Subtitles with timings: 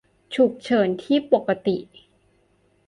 [0.35, 1.77] "ฉุกเฉินที่ปกติ"